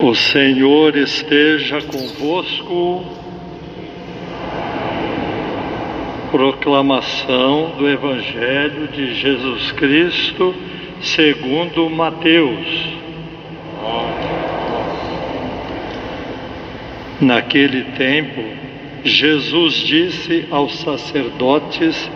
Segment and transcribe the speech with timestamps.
[0.00, 3.04] O Senhor esteja convosco.
[6.30, 10.54] Proclamação do Evangelho de Jesus Cristo
[11.00, 12.64] segundo Mateus.
[17.20, 18.40] Naquele tempo,
[19.02, 22.08] Jesus disse aos sacerdotes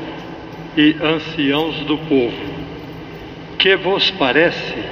[0.76, 2.54] e anciãos do povo:
[3.58, 4.91] Que vos parece?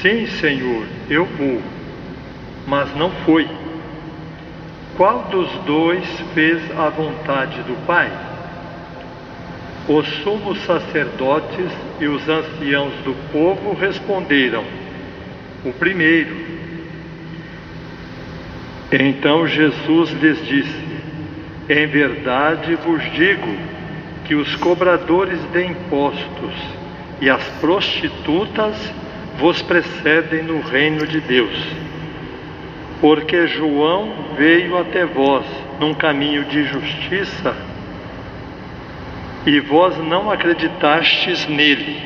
[0.00, 1.60] Sim, Senhor, eu vou.
[2.66, 3.48] Mas não foi.
[4.96, 8.10] Qual dos dois fez a vontade do Pai?
[9.88, 14.64] Os sumos sacerdotes e os anciãos do povo responderam:
[15.64, 16.36] O primeiro.
[18.92, 20.84] Então Jesus lhes disse:
[21.68, 23.56] Em verdade vos digo
[24.24, 26.54] que os cobradores de impostos
[27.20, 28.76] e as prostitutas
[29.38, 31.56] vos precedem no reino de Deus.
[33.00, 35.46] Porque João veio até vós
[35.78, 37.54] num caminho de justiça
[39.46, 41.96] e vós não acreditastes nele.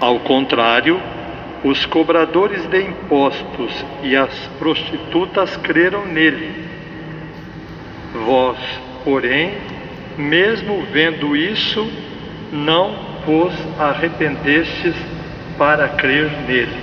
[0.00, 1.00] Ao contrário,
[1.62, 6.64] os cobradores de impostos e as prostitutas creram nele.
[8.24, 8.58] Vós,
[9.04, 9.52] porém,
[10.16, 11.86] mesmo vendo isso,
[12.50, 14.96] não vos arrependestes
[15.62, 16.76] para crer nele.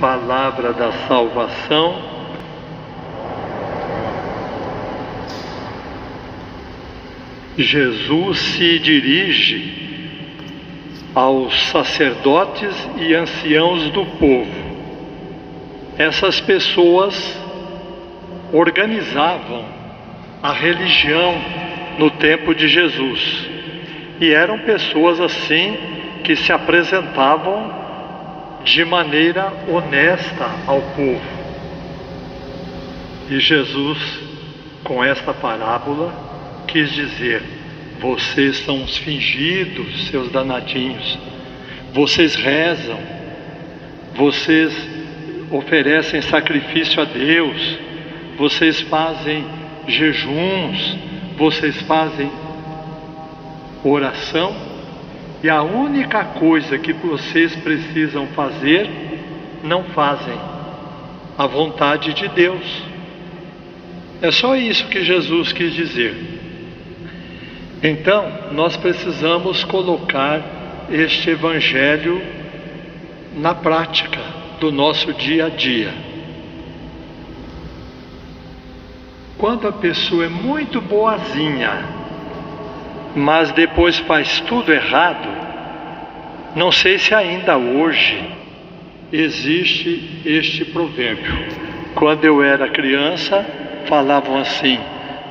[0.00, 2.02] Palavra da salvação.
[7.56, 10.18] Jesus se dirige
[11.14, 14.76] aos sacerdotes e anciãos do povo.
[15.96, 17.40] Essas pessoas
[18.52, 19.64] organizavam
[20.42, 21.40] a religião
[22.00, 23.48] no tempo de Jesus
[24.20, 25.93] e eram pessoas assim
[26.24, 27.70] que se apresentavam
[28.64, 31.44] de maneira honesta ao povo.
[33.28, 33.98] E Jesus,
[34.82, 36.12] com esta parábola,
[36.66, 37.42] quis dizer:
[38.00, 41.18] vocês são os fingidos, seus danadinhos,
[41.92, 42.98] vocês rezam,
[44.14, 44.74] vocês
[45.50, 47.78] oferecem sacrifício a Deus,
[48.38, 49.44] vocês fazem
[49.86, 50.96] jejuns,
[51.36, 52.30] vocês fazem
[53.84, 54.73] oração
[55.44, 58.88] e a única coisa que vocês precisam fazer,
[59.62, 60.40] não fazem.
[61.36, 62.82] A vontade de Deus.
[64.22, 66.16] É só isso que Jesus quis dizer.
[67.82, 72.22] Então, nós precisamos colocar este Evangelho
[73.36, 74.22] na prática
[74.58, 75.92] do nosso dia a dia.
[79.36, 81.93] Quando a pessoa é muito boazinha,
[83.14, 85.28] mas depois faz tudo errado,
[86.56, 88.22] não sei se ainda hoje
[89.12, 91.32] existe este provérbio.
[91.94, 93.44] Quando eu era criança,
[93.86, 94.78] falavam assim: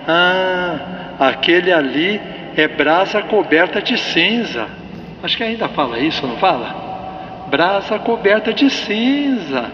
[0.07, 2.21] Ah, aquele ali
[2.55, 4.67] é brasa coberta de cinza.
[5.21, 7.45] Acho que ainda fala isso, não fala?
[7.49, 9.71] Brasa coberta de cinza.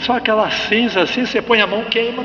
[0.00, 2.24] Só aquela cinza assim, você põe a mão, queima.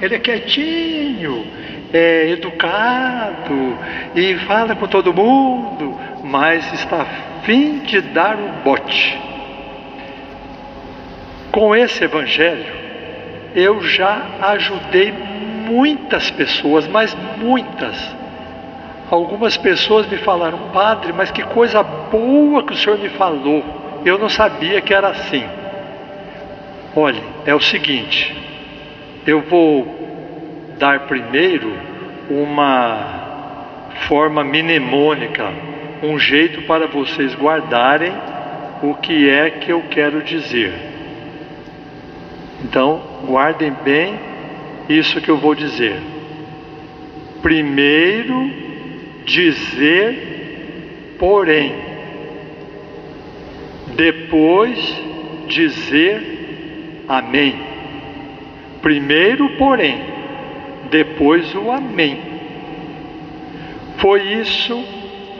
[0.00, 1.46] Ele é quietinho,
[1.92, 3.78] é educado
[4.14, 9.20] e fala com todo mundo, mas está a fim de dar um bote.
[11.50, 12.72] Com esse evangelho,
[13.54, 18.16] eu já ajudei muitas pessoas, mas muitas.
[19.10, 23.62] Algumas pessoas me falaram, padre, mas que coisa boa que o senhor me falou.
[24.04, 25.44] Eu não sabia que era assim.
[26.96, 28.34] Olhe, é o seguinte,
[29.26, 30.01] eu vou
[30.78, 31.72] dar primeiro
[32.28, 33.22] uma
[34.08, 35.52] forma mnemônica,
[36.02, 38.12] um jeito para vocês guardarem
[38.82, 40.72] o que é que eu quero dizer.
[42.64, 44.18] Então, guardem bem
[44.88, 45.96] isso que eu vou dizer.
[47.40, 48.50] Primeiro,
[49.24, 51.74] dizer, porém.
[53.94, 55.02] Depois,
[55.48, 57.54] dizer, amém.
[58.80, 60.11] Primeiro, porém
[60.92, 62.20] depois o Amém.
[63.96, 64.78] Foi isso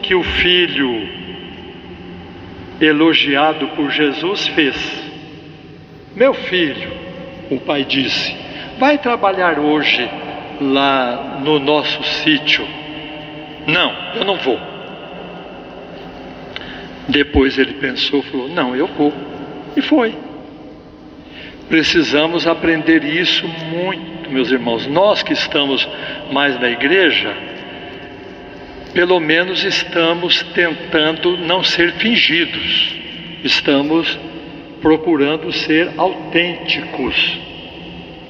[0.03, 1.09] que o filho
[2.81, 5.13] elogiado por Jesus fez.
[6.17, 6.91] Meu filho,
[7.51, 8.35] o pai disse,
[8.79, 10.09] vai trabalhar hoje
[10.61, 12.67] lá no nosso sítio.
[13.67, 14.59] Não, eu não vou.
[17.09, 19.13] Depois ele pensou, falou: Não, eu vou.
[19.77, 20.15] E foi.
[21.69, 24.87] Precisamos aprender isso muito, meus irmãos.
[24.87, 25.89] Nós que estamos
[26.31, 27.33] mais na igreja,
[28.93, 32.95] pelo menos estamos tentando não ser fingidos,
[33.45, 34.19] estamos
[34.81, 37.39] procurando ser autênticos.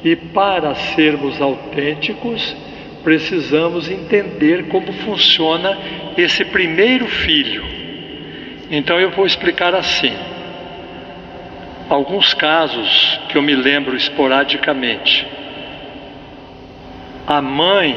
[0.04, 2.56] E para sermos autênticos,
[3.02, 5.78] precisamos entender como funciona
[6.16, 7.64] esse primeiro filho.
[8.70, 10.12] Então eu vou explicar assim.
[11.88, 15.26] Alguns casos que eu me lembro esporadicamente.
[17.26, 17.96] A mãe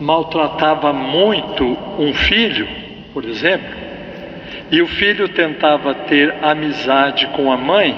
[0.00, 1.64] maltratava muito
[1.98, 2.68] um filho,
[3.12, 3.68] por exemplo,
[4.70, 7.94] e o filho tentava ter amizade com a mãe,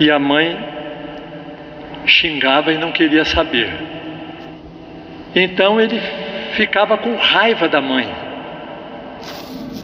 [0.00, 0.56] e a mãe
[2.06, 3.72] xingava e não queria saber.
[5.34, 6.00] Então ele
[6.52, 8.08] ficava com raiva da mãe.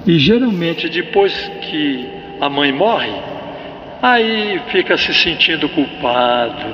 [0.07, 2.09] E geralmente depois que
[2.41, 3.13] a mãe morre,
[4.03, 6.67] aí fica se sentindo culpado.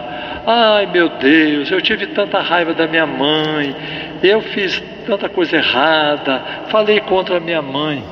[0.52, 3.72] Ai meu Deus, eu tive tanta raiva da minha mãe,
[4.20, 8.02] eu fiz tanta coisa errada, falei contra a minha mãe.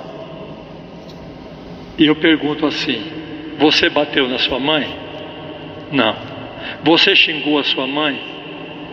[1.99, 3.03] E eu pergunto assim:
[3.59, 4.87] você bateu na sua mãe?
[5.91, 6.15] Não.
[6.85, 8.17] Você xingou a sua mãe?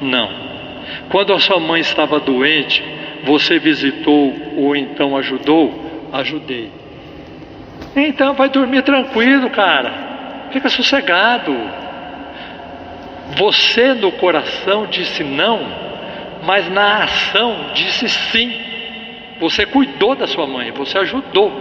[0.01, 0.27] Não.
[1.09, 2.83] Quando a sua mãe estava doente,
[3.25, 6.07] você visitou ou então ajudou?
[6.12, 6.71] Ajudei.
[7.95, 10.47] Então vai dormir tranquilo, cara.
[10.51, 11.85] Fica sossegado.
[13.38, 15.66] Você no coração disse não,
[16.44, 18.54] mas na ação disse sim.
[19.39, 21.51] Você cuidou da sua mãe, você ajudou.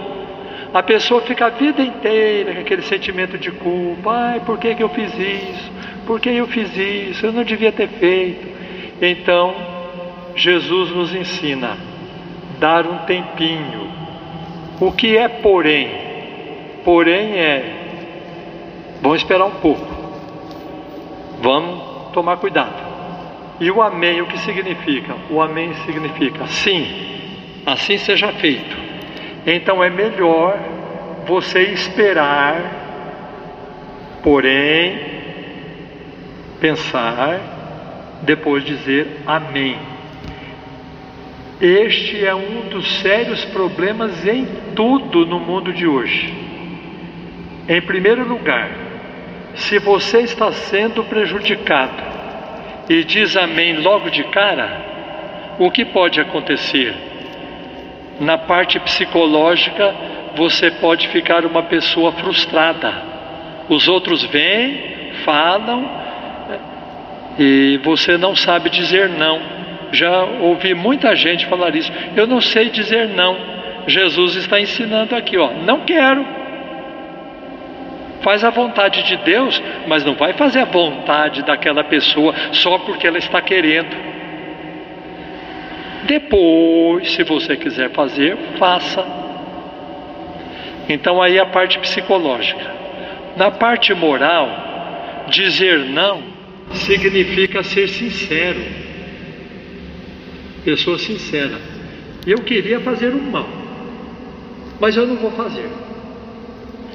[0.72, 4.10] A pessoa fica a vida inteira com aquele sentimento de culpa.
[4.10, 5.72] Ai, por que, que eu fiz isso?
[6.06, 7.26] Por que eu fiz isso?
[7.26, 8.46] Eu não devia ter feito.
[9.00, 9.54] Então,
[10.34, 11.76] Jesus nos ensina
[12.58, 13.88] dar um tempinho.
[14.80, 15.88] O que é porém?
[16.84, 17.80] Porém é
[19.00, 19.93] vamos esperar um pouco.
[21.44, 22.72] Vamos tomar cuidado.
[23.60, 25.14] E o amém, o que significa?
[25.28, 26.86] O amém significa sim,
[27.66, 28.74] assim seja feito.
[29.46, 30.58] Então é melhor
[31.26, 32.62] você esperar,
[34.22, 34.98] porém,
[36.62, 37.38] pensar,
[38.22, 39.76] depois dizer amém.
[41.60, 46.32] Este é um dos sérios problemas em tudo no mundo de hoje.
[47.68, 48.83] Em primeiro lugar,
[49.54, 52.02] se você está sendo prejudicado
[52.88, 54.84] e diz amém logo de cara,
[55.58, 56.94] o que pode acontecer?
[58.20, 59.94] Na parte psicológica,
[60.36, 62.92] você pode ficar uma pessoa frustrada.
[63.68, 66.04] Os outros vêm, falam
[67.38, 69.40] e você não sabe dizer não.
[69.92, 71.92] Já ouvi muita gente falar isso.
[72.16, 73.36] Eu não sei dizer não.
[73.86, 76.24] Jesus está ensinando aqui, ó, não quero.
[78.24, 83.06] Faz a vontade de Deus, mas não vai fazer a vontade daquela pessoa só porque
[83.06, 83.94] ela está querendo.
[86.06, 89.04] Depois, se você quiser fazer, faça.
[90.88, 92.64] Então aí a parte psicológica.
[93.36, 94.48] Na parte moral,
[95.28, 96.22] dizer não
[96.72, 98.64] significa ser sincero.
[100.64, 101.60] Pessoa sincera.
[102.26, 103.46] Eu queria fazer o mal,
[104.80, 105.68] mas eu não vou fazer.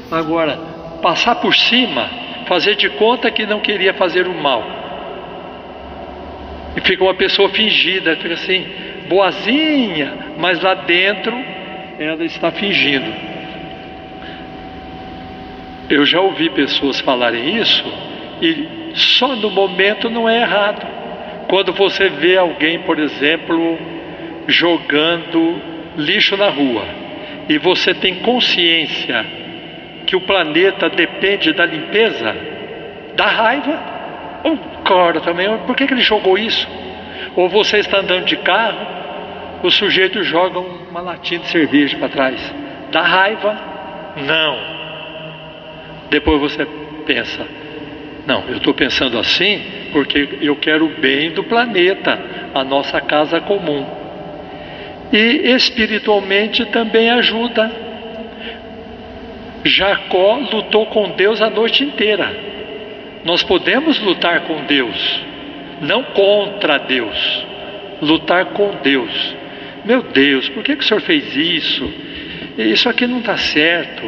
[0.09, 2.09] Agora, passar por cima,
[2.47, 4.63] fazer de conta que não queria fazer o mal.
[6.75, 8.65] E fica uma pessoa fingida, fica assim,
[9.07, 11.35] boazinha, mas lá dentro
[11.99, 13.11] ela está fingindo.
[15.89, 17.83] Eu já ouvi pessoas falarem isso
[18.41, 20.87] e só no momento não é errado.
[21.47, 23.77] Quando você vê alguém, por exemplo,
[24.47, 25.59] jogando
[25.97, 26.85] lixo na rua
[27.49, 29.38] e você tem consciência
[30.09, 32.35] que o planeta depende da limpeza,
[33.15, 33.79] dá raiva.
[34.43, 36.67] Oh, cara, também, por que, que ele jogou isso?
[37.35, 38.99] Ou você está andando de carro
[39.61, 42.55] o sujeito joga uma latinha de cerveja para trás.
[42.91, 43.55] Dá raiva?
[44.25, 44.57] Não.
[46.09, 46.65] Depois você
[47.05, 47.45] pensa:
[48.25, 49.61] não, eu estou pensando assim
[49.91, 52.19] porque eu quero o bem do planeta,
[52.55, 53.85] a nossa casa comum.
[55.13, 57.88] E espiritualmente também ajuda.
[59.63, 62.35] Jacó lutou com Deus a noite inteira.
[63.23, 65.21] Nós podemos lutar com Deus,
[65.81, 67.45] não contra Deus,
[68.01, 69.35] lutar com Deus.
[69.83, 71.93] Meu Deus, por que, que o senhor fez isso?
[72.57, 74.03] Isso aqui não está certo.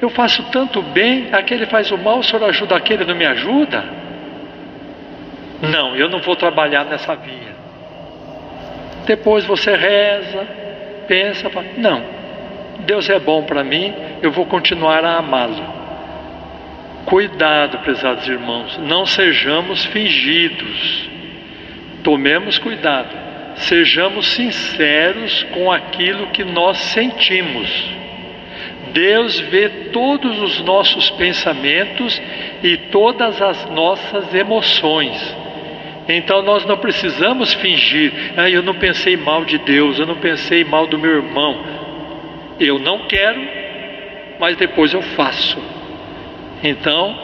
[0.00, 3.84] Eu faço tanto bem, aquele faz o mal, o senhor ajuda aquele, não me ajuda?
[5.60, 7.58] Não, eu não vou trabalhar nessa via.
[9.06, 10.46] Depois você reza,
[11.08, 12.17] pensa, fala, não,
[12.80, 13.92] Deus é bom para mim,
[14.22, 15.78] eu vou continuar a amá-lo.
[17.04, 21.08] Cuidado, prezados irmãos, não sejamos fingidos.
[22.04, 23.08] Tomemos cuidado,
[23.56, 27.68] sejamos sinceros com aquilo que nós sentimos.
[28.92, 32.20] Deus vê todos os nossos pensamentos
[32.62, 35.36] e todas as nossas emoções.
[36.08, 40.64] Então nós não precisamos fingir, ah, eu não pensei mal de Deus, eu não pensei
[40.64, 41.77] mal do meu irmão.
[42.60, 43.40] Eu não quero,
[44.38, 45.58] mas depois eu faço.
[46.62, 47.16] Então,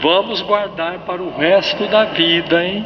[0.00, 2.84] vamos guardar para o resto da vida, hein?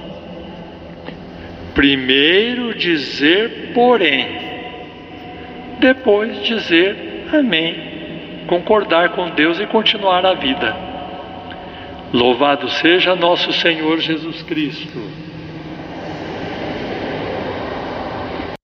[1.75, 4.28] Primeiro dizer porém,
[5.80, 10.76] depois dizer amém, concordar com Deus e continuar a vida.
[12.12, 15.22] Louvado seja nosso Senhor Jesus Cristo.